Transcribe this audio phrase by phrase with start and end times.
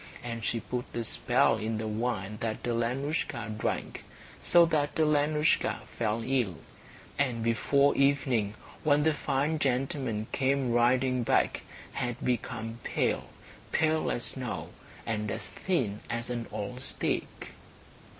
[0.23, 4.03] And she put a spell in the wine that Alenoushka drank,
[4.41, 6.57] so that Alenoushka fell ill,
[7.19, 11.61] and before evening, when the fine gentleman came riding back,
[11.93, 13.29] had become pale,
[13.71, 14.69] pale as snow,
[15.05, 17.49] and as thin as an old stick.